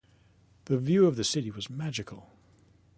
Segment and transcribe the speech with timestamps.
[0.65, 2.31] The view of the city was magical.